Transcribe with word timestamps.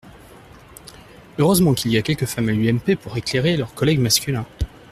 Heureusement 1.37 1.75
qu’il 1.75 1.91
y 1.91 1.97
a 1.99 2.01
quelques 2.01 2.25
femmes 2.25 2.49
à 2.49 2.53
l’UMP 2.53 2.95
pour 2.95 3.17
éclairer 3.17 3.55
leurs 3.55 3.75
collègues 3.75 3.99
masculins. 3.99 4.47